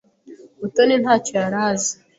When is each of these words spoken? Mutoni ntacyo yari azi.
Mutoni 0.59 0.95
ntacyo 1.01 1.33
yari 1.43 1.57
azi. 1.67 1.91